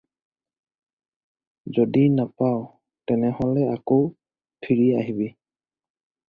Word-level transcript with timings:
যদি 1.77 2.05
নাপাৱ 2.19 2.57
তেনেহ'লে 3.11 3.67
আকৌ 3.75 4.01
ফিৰি 4.67 4.89
আহিবি। 5.03 5.29